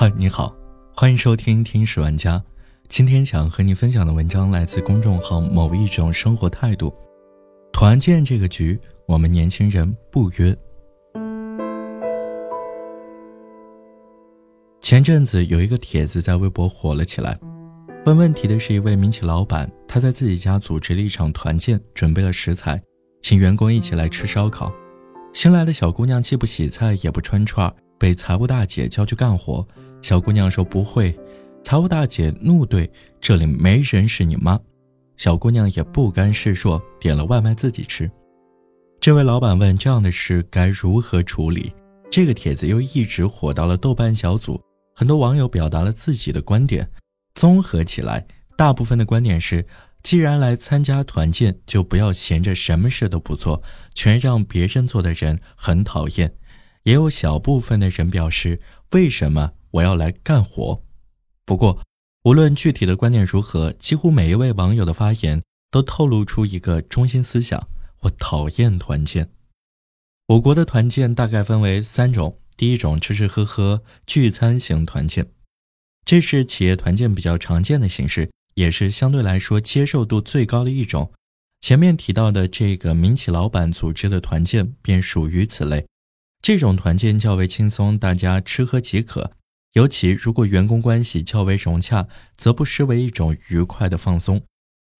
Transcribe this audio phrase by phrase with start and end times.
[0.00, 0.54] 嗨，你好，
[0.94, 2.36] 欢迎收听《听史玩家》。
[2.86, 6.94] 今天想和你分享的文章来自公众号“某一种生活态度”。
[7.74, 8.78] 团建这个局，
[9.08, 10.56] 我们年轻人不约。
[14.80, 17.36] 前阵子有一个帖子在微博火了起来，
[18.06, 22.80] 问问题的是一位民企老板，他在自己家组织了一场团建，准备了食材，
[23.20, 24.72] 请员工一起来吃烧烤。
[25.32, 27.74] 新来的小姑娘既不洗菜，也不穿串儿。
[27.98, 29.66] 被财务大姐叫去干活，
[30.00, 31.14] 小姑娘说不会。
[31.64, 32.88] 财务大姐怒怼
[33.20, 34.58] ：“这里没人是你妈！”
[35.18, 38.10] 小姑娘也不甘示弱，点了外卖自己吃。
[39.00, 41.72] 这位老板问：“这样的事该如何处理？”
[42.10, 44.58] 这个帖子又一直火到了豆瓣小组，
[44.94, 46.88] 很多网友表达了自己的观点。
[47.34, 49.66] 综合起来，大部分的观点是：
[50.02, 56.32] 既然来参加团建，就不要闲着什么事都不做，全让别人做的人很讨厌。
[56.88, 60.82] 也有小部分的人表示，为什么我要来干活？
[61.44, 61.82] 不过，
[62.24, 67.68] 无论具体的观点如何，几乎每一位网友的发言都透露出一个中心思想：
[68.00, 69.28] 我讨厌团建。
[70.28, 75.26] 我国的团建大概分为三种，第一种吃吃喝喝聚餐型团建，
[76.06, 81.12] 这是企业团建比较常见的形式，也是相对来说接受度最高的一种。
[81.60, 85.84] 前面提到的这个民企老板组织的团建便属于此类。
[86.40, 89.32] 这种团建较为轻松，大家吃喝即可。
[89.74, 94.42] 尤其如果员工关系较为融洽，则不失为一种愉快的放松。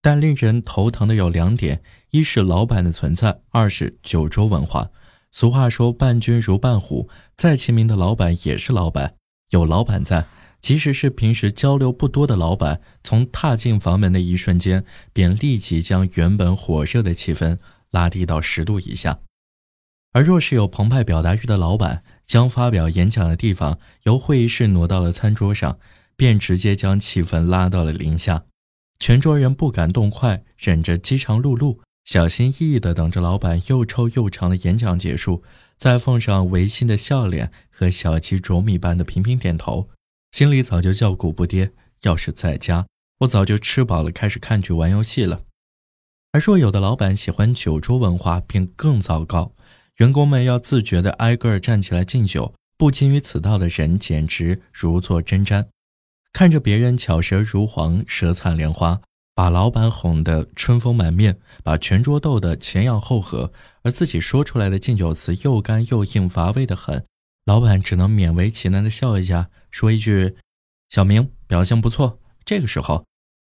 [0.01, 1.81] 但令人头疼的有两点：
[2.11, 4.91] 一是老板的存在，二是酒桌文化。
[5.31, 9.15] 俗话说“伴君如伴虎”，再亲民的老板也是老板。
[9.49, 10.25] 有老板在，
[10.61, 17.57] 即使是平时交流不多的老板，从踏进房门的一瞬间，便立即将原本火热的气氛
[17.91, 19.19] 拉低到十度以下。
[20.11, 25.77] 而若是有澎湃表达欲的老板，将发表演讲的地方由会议室挪到了餐桌上，
[26.15, 28.45] 便直接将气氛拉到了零下。
[28.99, 35.43] 全桌人不敢动筷，忍着饥肠辘辘，小心翼翼地等着老板又臭又长的演讲结束，
[35.77, 39.89] 再奉上违心的笑脸和小鸡啄米般的频频点头，
[40.31, 41.71] 心里早就叫苦不迭。
[42.01, 42.87] 要是在家，
[43.19, 45.43] 我早就吃饱了，开始看剧玩游戏了。
[46.31, 49.53] 而若有的老板喜欢酒桌文化，便更糟糕。
[49.99, 55.65] 员工们要自觉地挨个儿站起来敬酒，不精于此道的人简直如坐针毡。
[56.31, 59.01] 看着别人巧舌如簧、舌灿莲花，
[59.35, 63.51] 把老板哄得春风满面，把全桌逗得前仰后合，
[63.83, 67.05] 而自己说出来的敬酒词又干又硬、乏味的很，
[67.43, 70.37] 老板只能勉为其难地笑一下，说一句
[70.89, 73.03] ：“小明表现不错。”这个时候，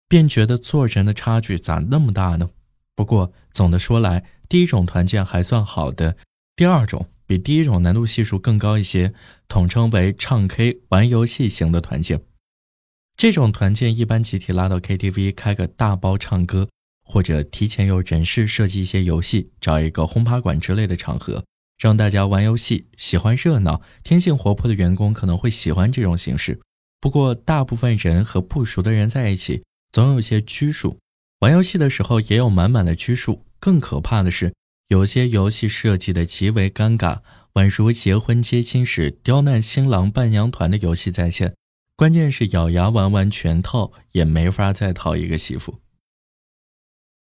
[0.09, 2.49] 便觉得做人的差距咋那么大呢？
[2.95, 6.17] 不过总的说来，第一种团建还算好的。
[6.59, 9.15] 第二种比第一种难度系数更高一些，
[9.47, 12.21] 统称为唱 K 玩游戏型的团建。
[13.17, 16.69] 这种团建一般集体拉到 KTV 开个大包唱歌，
[17.05, 21.45] 或者提前有人事设计一些游戏，找一个轰趴馆之类的场合，
[21.79, 22.89] 让大家玩游戏。
[22.97, 26.59] 喜欢热闹、天性活泼的员工可能会喜欢这种形式。
[27.01, 30.99] 不过，大部分人和不熟的人在一起，总有些拘束。
[31.39, 33.45] 玩游戏的时候也有满满的拘束。
[33.61, 34.53] 更可怕的是。
[34.89, 37.21] 有些游戏设计的极为尴尬，
[37.53, 41.55] 宛如结婚接亲时刁难新郎伴娘团的游戏在线。
[41.95, 45.81] 关键是咬牙玩完全套也没法再讨一个媳妇。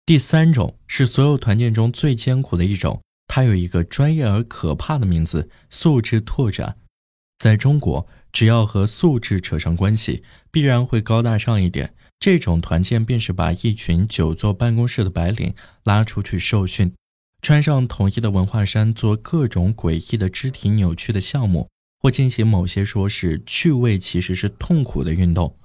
[0.07, 6.79] 第三种是所有团建中最艰苦的一种，它有一个专业而可怕的名字——素质拓展。
[7.39, 11.95] 在中国，只要和素质扯上关系，必然会高大上一点。
[12.19, 15.55] 这种团建便是把一群久坐办公室的白领
[15.85, 16.95] 拉出去受训。
[17.43, 25.57] 穿上统一的文化衫，做各种诡异的肢体扭曲的项目，或进行某些说是趣味，其实是痛苦的运动。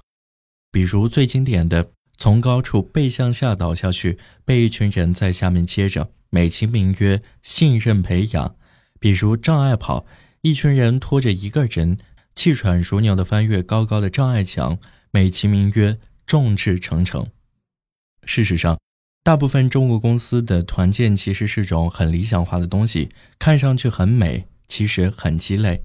[0.72, 8.56] 比如最经典的，从高处背向下倒下去，被一群人在下面接着，美其名曰信任培养。
[8.98, 10.06] 比如障碍跑，
[10.40, 11.98] 一群人拖着一个人，
[12.34, 14.78] 气喘如牛的翻越高高的障碍墙，
[15.10, 17.26] 美其名曰众志成城。
[18.24, 18.78] 事实上。
[19.26, 25.82] 大部分中国公司的团建其实是种很理想化的东西，看上去很美，其实很鸡肋。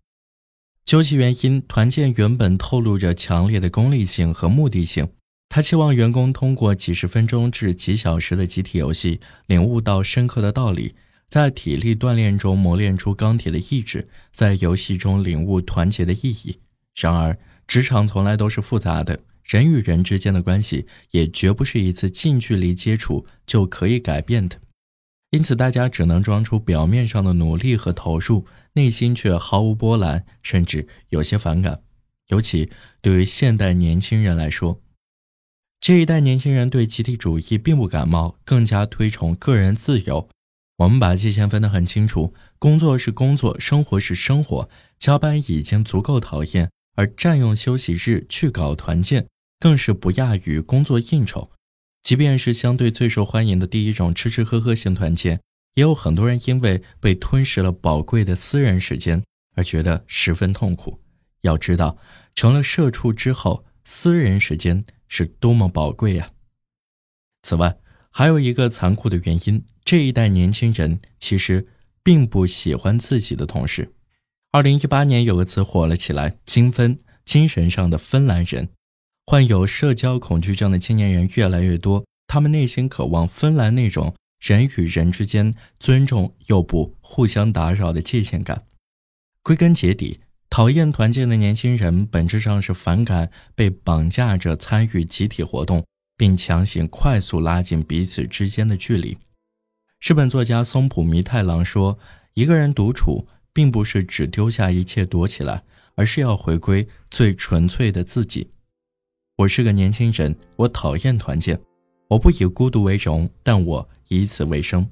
[0.85, 5.09] 究其原因，团建原本透露着强烈的功利性和目的性，
[5.49, 10.93] 他期望员工通过几十分钟至几小时的集体游戏，领悟到深刻的道理，
[11.27, 16.59] 在体力锻炼中磨练出钢铁的意志，在游戏中领悟团结的意义。
[16.93, 17.35] 然而，
[17.65, 19.19] 职场从来都是复杂的。
[19.43, 24.59] 人与人之间的关系也绝不是一次近距离接触就可以改变的，
[25.31, 31.81] 因此大家只能装出表面上的努力和投入，内心却毫无波澜，甚至有些反感。
[32.27, 32.69] 尤其
[33.01, 34.79] 对于现代年轻人来说，
[35.81, 40.29] 这一代年轻人对集体主义并不感冒，更加推崇个人自由。
[40.77, 44.69] 我们把界限分得很清楚，工作是工作，生活是生活。
[44.97, 49.27] 加班已经足够讨厌，而占用休息日去搞团建，
[49.61, 51.51] 更是不亚于工作应酬。
[52.01, 55.39] 即便是相对最受欢迎的第一种吃吃喝喝型团建，
[55.75, 59.23] 也有很多人因为被吞噬了宝贵的私人时间
[59.55, 60.99] 而觉得十分痛苦。
[61.41, 61.95] 要知道，
[62.33, 66.31] 成了社畜之后，私人时间是多么宝贵呀！
[67.43, 67.77] 此外，
[68.09, 71.67] 还有一个残酷的原因：这一代年轻人其实
[72.01, 73.93] 并不喜欢自己的同事。
[74.51, 78.69] 二零一八年有个词火了起来，“精分”，精神上的芬兰人。
[79.31, 88.65] 患有社交恐惧症的青年人越来越多，他们内心渴望芬兰那种人与人之间尊重又不互相打扰的界限感。
[89.41, 90.19] 归根结底，
[90.49, 95.85] 讨厌团建的年轻人本质上是反感被绑架着参与集体活动，
[96.17, 99.17] 并强行快速拉近彼此之间的距离。
[100.01, 101.97] 日本作家松浦弥太郎说
[102.35, 105.63] ：“一个人独处。”并不是只丢下一切躲起来，
[105.95, 108.51] 而是要回归最纯粹的自己。
[109.37, 111.59] 我是个年轻人，我讨厌团建，
[112.09, 114.87] 我不以孤独为荣，但我以此为生。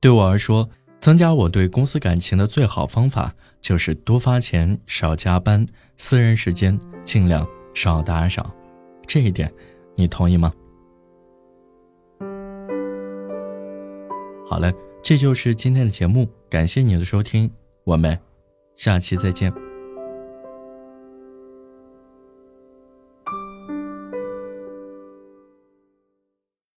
[0.00, 0.68] 对我而说，
[0.98, 5.64] 增加我对公司感情的最好方法就是多发钱、少加班、
[5.96, 8.52] 私人时间尽量少打扰。
[9.06, 9.52] 这一点，
[9.94, 10.52] 你同意吗？
[14.48, 17.50] 好了，这就是今天的节目，感谢你的收听。
[17.84, 18.18] 我们
[18.74, 19.65] 下期再见。